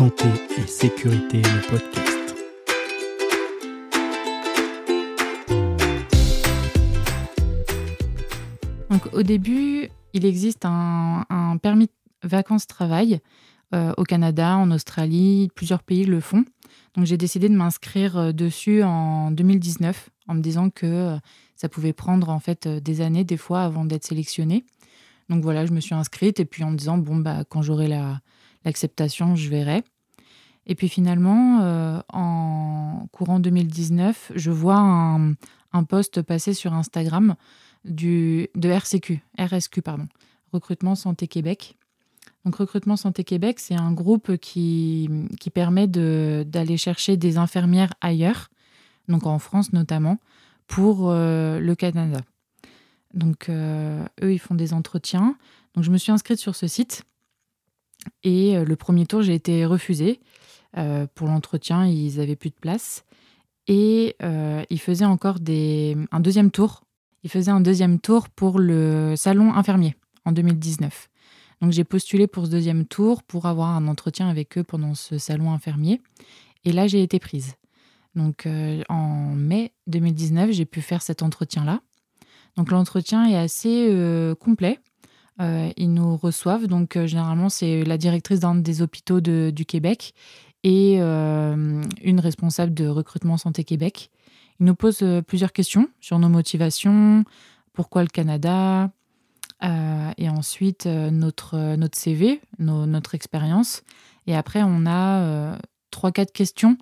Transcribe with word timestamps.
Santé 0.00 0.24
et 0.56 0.66
sécurité, 0.66 1.42
le 1.42 1.60
podcast. 1.68 2.34
Donc, 8.88 9.12
au 9.12 9.22
début, 9.22 9.90
il 10.14 10.24
existe 10.24 10.64
un, 10.64 11.26
un 11.28 11.58
permis 11.58 11.90
vacances-travail 12.22 13.20
euh, 13.74 13.92
au 13.98 14.04
Canada, 14.04 14.56
en 14.56 14.70
Australie, 14.70 15.50
plusieurs 15.54 15.82
pays 15.82 16.06
le 16.06 16.20
font. 16.20 16.46
Donc, 16.94 17.04
j'ai 17.04 17.18
décidé 17.18 17.50
de 17.50 17.54
m'inscrire 17.54 18.16
euh, 18.16 18.32
dessus 18.32 18.82
en 18.82 19.30
2019 19.30 20.08
en 20.28 20.34
me 20.34 20.40
disant 20.40 20.70
que 20.70 20.86
euh, 20.86 21.18
ça 21.56 21.68
pouvait 21.68 21.92
prendre 21.92 22.30
en 22.30 22.40
fait 22.40 22.66
des 22.66 23.02
années, 23.02 23.24
des 23.24 23.36
fois, 23.36 23.64
avant 23.64 23.84
d'être 23.84 24.06
sélectionné. 24.06 24.64
Donc 25.28 25.42
voilà, 25.42 25.66
je 25.66 25.72
me 25.72 25.80
suis 25.80 25.94
inscrite 25.94 26.40
et 26.40 26.46
puis 26.46 26.64
en 26.64 26.70
me 26.70 26.76
disant, 26.78 26.96
bon, 26.96 27.16
bah, 27.16 27.44
quand 27.46 27.60
j'aurai 27.60 27.86
l'acceptation, 28.64 29.36
je 29.36 29.48
verrai. 29.48 29.82
Et 30.66 30.74
puis 30.74 30.88
finalement, 30.88 31.60
euh, 31.62 32.00
en 32.12 33.06
courant 33.12 33.40
2019, 33.40 34.32
je 34.34 34.50
vois 34.50 34.78
un, 34.78 35.34
post 35.88 36.22
passer 36.22 36.52
sur 36.52 36.74
Instagram 36.74 37.34
de 37.84 38.48
RCQ, 38.62 39.22
RSQ, 39.38 39.82
pardon, 39.82 40.06
Recrutement 40.52 40.94
Santé 40.94 41.26
Québec. 41.26 41.76
Donc 42.44 42.56
Recrutement 42.56 42.96
Santé 42.96 43.24
Québec, 43.24 43.58
c'est 43.58 43.74
un 43.74 43.92
groupe 43.92 44.36
qui, 44.36 45.08
qui 45.40 45.50
permet 45.50 45.86
d'aller 45.86 46.76
chercher 46.76 47.16
des 47.16 47.38
infirmières 47.38 47.92
ailleurs, 48.00 48.50
donc 49.08 49.26
en 49.26 49.38
France 49.38 49.72
notamment, 49.72 50.18
pour 50.66 51.10
euh, 51.10 51.58
le 51.58 51.74
Canada. 51.74 52.20
Donc, 53.14 53.48
euh, 53.48 54.04
eux, 54.22 54.32
ils 54.32 54.38
font 54.38 54.54
des 54.54 54.72
entretiens. 54.72 55.36
Donc, 55.74 55.84
je 55.84 55.90
me 55.90 55.98
suis 55.98 56.12
inscrite 56.12 56.38
sur 56.38 56.54
ce 56.54 56.66
site. 56.66 57.02
Et 58.22 58.56
euh, 58.56 58.64
le 58.64 58.76
premier 58.76 59.06
tour, 59.06 59.22
j'ai 59.22 59.34
été 59.34 59.64
refusée. 59.66 60.20
Euh, 60.76 61.06
pour 61.14 61.26
l'entretien, 61.28 61.86
ils 61.86 62.18
n'avaient 62.18 62.36
plus 62.36 62.50
de 62.50 62.58
place. 62.60 63.04
Et 63.66 64.16
ils 64.70 64.80
faisaient 64.80 65.04
encore 65.04 65.38
des... 65.38 65.96
un 66.10 66.18
deuxième 66.18 66.50
tour. 66.50 66.82
Ils 67.22 67.30
faisaient 67.30 67.52
un 67.52 67.60
deuxième 67.60 68.00
tour 68.00 68.28
pour 68.28 68.58
le 68.58 69.14
salon 69.16 69.54
infirmier 69.54 69.94
en 70.24 70.32
2019. 70.32 71.08
Donc, 71.60 71.70
j'ai 71.70 71.84
postulé 71.84 72.26
pour 72.26 72.46
ce 72.46 72.50
deuxième 72.50 72.84
tour 72.84 73.22
pour 73.22 73.46
avoir 73.46 73.68
un 73.68 73.86
entretien 73.86 74.28
avec 74.28 74.58
eux 74.58 74.64
pendant 74.64 74.94
ce 74.94 75.18
salon 75.18 75.52
infirmier. 75.52 76.00
Et 76.64 76.72
là, 76.72 76.88
j'ai 76.88 77.00
été 77.02 77.20
prise. 77.20 77.54
Donc, 78.16 78.48
en 78.88 79.34
mai 79.36 79.72
2019, 79.86 80.50
j'ai 80.50 80.64
pu 80.64 80.80
faire 80.80 81.02
cet 81.02 81.22
entretien-là. 81.22 81.80
Donc 82.56 82.70
l'entretien 82.70 83.26
est 83.26 83.36
assez 83.36 83.88
euh, 83.90 84.34
complet. 84.34 84.78
Euh, 85.40 85.70
ils 85.76 85.92
nous 85.92 86.16
reçoivent, 86.16 86.66
donc 86.66 86.96
euh, 86.96 87.06
généralement 87.06 87.48
c'est 87.48 87.84
la 87.84 87.96
directrice 87.96 88.40
d'un 88.40 88.54
des 88.54 88.82
hôpitaux 88.82 89.20
du 89.20 89.64
Québec 89.66 90.14
et 90.62 90.98
une 90.98 92.20
responsable 92.20 92.74
de 92.74 92.86
recrutement 92.86 93.38
Santé 93.38 93.64
Québec. 93.64 94.10
Ils 94.58 94.66
nous 94.66 94.74
posent 94.74 95.04
plusieurs 95.26 95.52
questions 95.52 95.88
sur 96.02 96.18
nos 96.18 96.28
motivations, 96.28 97.24
pourquoi 97.72 98.02
le 98.02 98.08
Canada, 98.08 98.90
et 99.62 100.28
ensuite 100.28 100.84
notre, 100.84 101.76
notre 101.76 101.96
CV, 101.96 102.42
notre 102.58 103.14
expérience. 103.14 103.84
Et 104.26 104.36
après, 104.36 104.62
on 104.62 104.84
a 104.84 105.56
trois, 105.90 106.12
quatre 106.12 106.32
questions 106.32 106.76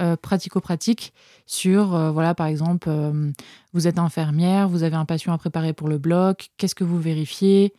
euh, 0.00 0.14
pratico-pratique 0.14 1.12
sur, 1.44 1.92
euh, 1.96 2.12
voilà, 2.12 2.32
par 2.32 2.46
exemple, 2.46 2.88
euh, 2.88 3.32
vous 3.72 3.88
êtes 3.88 3.98
infirmière, 3.98 4.68
vous 4.68 4.84
avez 4.84 4.94
un 4.94 5.04
patient 5.04 5.32
à 5.32 5.38
préparer 5.38 5.72
pour 5.72 5.88
le 5.88 5.98
bloc, 5.98 6.50
qu'est-ce 6.56 6.76
que 6.76 6.84
vous 6.84 7.00
vérifiez 7.00 7.72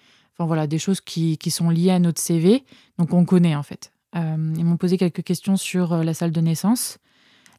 Voilà, 0.45 0.68
des 0.68 0.80
choses 0.80 1.02
qui, 1.02 1.38
qui, 1.38 1.52
sont 1.52 1.70
liées 1.70 1.92
à 1.92 2.00
notre 2.00 2.22
CV, 2.22 2.64
donc 2.98 3.14
on 3.14 3.26
connaît 3.26 3.56
en 3.56 3.64
fait. 3.64 3.92
ils 4.16 4.66
m'ont 4.66 4.78
posé 4.78 4.98
quelques 4.98 5.23
questions 5.23 5.58
sur 5.58 6.04
la 6.04 6.14
salle 6.14 6.31
de 6.31 6.42
naissance. 6.42 6.98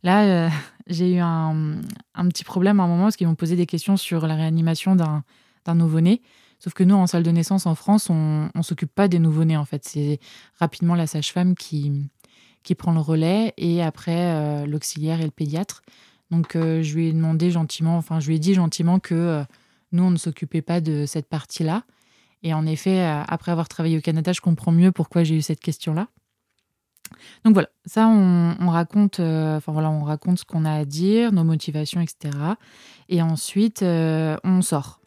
Là, 0.03 0.51
j'ai 0.87 1.15
eu 1.15 1.19
un, 1.19 1.81
un, 2.15 2.29
petit 2.29 2.45
problème 2.45 2.81
à 2.81 2.85
un 2.85 2.89
moment 2.89 3.05
parce 3.05 3.17
qu'ils 3.17 3.29
m'ont 3.29 3.35
posé 3.35 3.55
des 3.57 3.67
questions 3.67 3.97
sur 3.97 4.27
la 4.27 4.35
réanimation 4.35 4.97
d'un 4.97 5.75
nouveau-né. 5.75 6.23
Sauf 6.59 6.75
que 6.75 6.85
nous, 6.85 6.95
en 6.95 7.07
salle 7.07 7.23
de 7.23 7.31
naissance 7.31 7.65
en 7.65 7.75
France, 7.75 8.11
on 8.11 8.51
ne 8.55 8.63
s'occupe 8.63 8.95
pas 8.95 9.09
des 9.09 9.19
nouveau-nés 9.19 9.57
en 9.57 9.65
fait. 9.65 9.85
C'est 9.87 10.21
rapidement 10.59 10.95
la 10.95 11.07
sage-femme 11.07 11.55
qui, 11.55 12.11
qui 12.63 12.75
prend 12.75 12.93
le 12.93 13.01
relais 13.01 13.55
et 13.57 13.83
après 13.83 14.35
euh, 14.35 14.67
l'auxiliaire 14.67 15.21
et 15.21 15.25
le 15.25 15.31
pédiatre. 15.31 15.83
Donc 16.31 16.55
euh, 16.57 16.83
je 16.83 16.95
lui 16.95 17.09
ai 17.09 17.13
demandé 17.13 17.51
gentiment, 17.51 17.97
enfin 17.97 18.21
je 18.21 18.29
lui 18.29 18.37
ai 18.37 18.39
dit 18.39 18.55
gentiment 18.55 18.99
que 18.99 19.15
euh, 19.15 19.43
nous 19.93 20.05
on 20.05 20.11
ne 20.11 20.17
s'occupait 20.17 20.63
pas 20.63 20.81
de 20.81 21.07
cette 21.07 21.29
partie-là. 21.29 21.85
Et 22.43 22.55
en 22.55 22.67
effet, 22.67 23.03
après 23.29 23.53
avoir 23.53 23.69
travaillé 23.69 23.99
au 23.99 24.01
Canada, 24.01 24.33
je 24.33 24.41
comprends 24.41 24.73
mieux 24.73 24.93
pourquoi 24.93 25.25
j'ai 25.25 25.37
eu 25.37 25.43
cette 25.43 25.61
question-là. 25.61 26.09
Donc 27.45 27.55
voilà, 27.55 27.69
ça 27.85 28.07
on, 28.07 28.69
raconte, 28.69 29.21
enfin 29.21 29.73
voilà, 29.73 29.91
on 29.91 30.05
raconte 30.05 30.39
ce 30.39 30.45
qu'on 30.45 30.65
a 30.65 30.73
à 30.73 30.85
dire, 30.85 31.33
nos 31.33 31.45
motivations, 31.45 32.01
etc. 32.01 32.37
Et 33.09 33.21
ensuite 33.21 33.83
on 33.83 34.63
sort. 34.63 35.01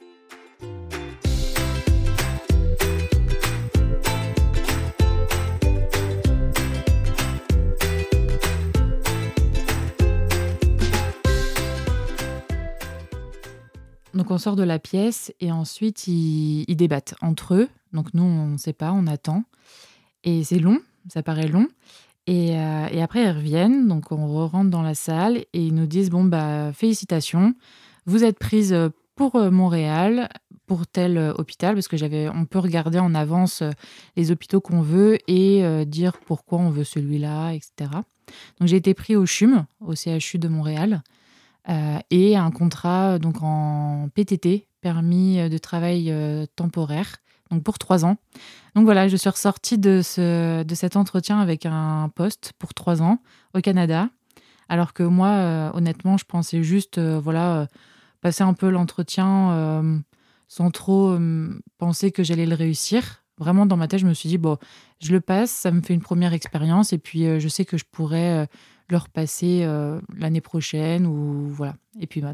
Donc 14.13 14.29
on 14.29 14.37
sort 14.37 14.55
de 14.55 14.63
la 14.63 14.79
pièce 14.79 15.33
et 15.39 15.51
ensuite 15.51 16.07
ils, 16.07 16.75
débattent 16.75 17.15
entre 17.21 17.55
eux. 17.55 17.69
Donc 17.93 18.13
nous, 18.13 18.23
on 18.23 18.47
ne 18.47 18.57
sait 18.57 18.73
pas, 18.73 18.91
on 18.91 19.07
attend. 19.07 19.43
Et 20.23 20.43
c'est 20.43 20.59
long, 20.59 20.79
ça 21.09 21.23
paraît 21.23 21.47
long. 21.47 21.67
Et, 22.27 22.57
euh, 22.57 23.03
après, 23.03 23.23
ils 23.23 23.31
reviennent, 23.31 23.87
donc 23.87 24.11
on 24.11 24.47
rentre 24.47 24.69
dans 24.69 24.81
la 24.81 24.95
salle 24.95 25.37
et 25.37 25.65
ils 25.65 25.75
nous 25.75 25.87
disent, 25.87 26.09
bon, 26.09 26.23
bah 26.23 26.71
félicitations, 26.73 27.53
vous 28.05 28.23
êtes 28.23 28.39
prise 28.39 28.75
pour 29.15 29.35
euh, 29.35 29.51
Montréal, 29.51 30.29
pour 30.65 30.87
tel 30.87 31.17
euh, 31.17 31.33
hôpital, 31.37 31.73
parce 31.73 31.89
que 31.89 31.97
j'avais, 31.97 32.29
on 32.29 32.45
peut 32.45 32.59
regarder 32.59 32.99
en 32.99 33.13
avance 33.13 33.61
les 34.15 34.31
hôpitaux 34.31 34.61
qu'on 34.61 34.81
veut 34.81 35.17
et 35.27 35.85
dire 35.85 36.17
pourquoi 36.25 36.59
on 36.59 36.69
veut 36.69 36.85
celui-là, 36.85 37.51
etc. 37.51 37.89
Donc 38.59 38.69
j'ai 38.69 38.77
été 38.77 38.93
pris 38.93 39.15
au 39.15 39.25
CHUM, 39.25 39.65
au 39.81 39.93
CHU 39.95 40.37
de 40.37 40.47
Montréal. 40.47 41.03
Euh, 41.69 41.99
et 42.09 42.35
un 42.35 42.51
contrat 42.51 43.19
donc 43.19 43.41
en 43.41 44.09
PTT, 44.13 44.67
permis 44.81 45.49
de 45.49 45.57
travail 45.57 46.11
euh, 46.11 46.45
temporaire, 46.55 47.17
donc 47.51 47.63
pour 47.63 47.79
trois 47.79 48.03
ans. 48.03 48.17
Donc 48.75 48.85
voilà, 48.85 49.07
je 49.07 49.15
suis 49.15 49.29
ressortie 49.29 49.77
de, 49.77 50.01
ce, 50.03 50.63
de 50.63 50.75
cet 50.75 50.97
entretien 50.97 51.39
avec 51.39 51.65
un 51.65 52.09
poste 52.13 52.53
pour 52.59 52.73
trois 52.73 53.01
ans 53.01 53.19
au 53.53 53.61
Canada, 53.61 54.09
alors 54.67 54.93
que 54.93 55.03
moi, 55.03 55.29
euh, 55.29 55.71
honnêtement, 55.73 56.17
je 56.17 56.25
pensais 56.25 56.63
juste, 56.63 56.99
voilà, 56.99 57.67
passer 58.21 58.43
un 58.43 58.53
peu 58.53 58.69
l'entretien 58.69 60.03
sans 60.47 60.71
trop 60.71 61.17
penser 61.77 62.11
que 62.11 62.23
j'allais 62.23 62.45
le 62.45 62.55
réussir. 62.55 63.23
Vraiment, 63.37 63.65
dans 63.65 63.77
ma 63.77 63.87
tête, 63.87 63.99
je 63.99 64.07
me 64.07 64.13
suis 64.13 64.29
dit, 64.29 64.37
bon, 64.37 64.57
je 65.01 65.11
le 65.11 65.21
passe, 65.21 65.51
ça 65.51 65.71
me 65.71 65.81
fait 65.81 65.93
une 65.93 66.01
première 66.01 66.33
expérience, 66.33 66.93
et 66.93 66.97
puis 66.97 67.39
je 67.39 67.47
sais 67.47 67.65
que 67.65 67.77
je 67.77 67.85
pourrais 67.89 68.47
le 68.89 68.97
repasser 68.97 69.63
euh, 69.63 69.99
l'année 70.15 70.41
prochaine 70.41 71.05
ou 71.05 71.47
voilà. 71.49 71.75
Et 71.99 72.07
puis 72.07 72.21
bah, 72.21 72.33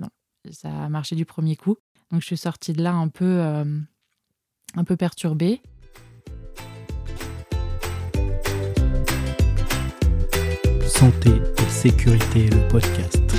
ça 0.51 0.69
a 0.69 0.89
marché 0.89 1.15
du 1.15 1.25
premier 1.25 1.55
coup. 1.55 1.77
Donc 2.11 2.21
je 2.21 2.25
suis 2.25 2.37
sortie 2.37 2.73
de 2.73 2.81
là 2.81 2.93
un 2.93 3.07
peu, 3.07 3.25
euh, 3.25 3.79
un 4.75 4.83
peu 4.83 4.95
perturbée. 4.95 5.61
Santé 10.87 11.29
et 11.29 11.69
sécurité, 11.69 12.49
le 12.49 12.67
podcast. 12.67 13.38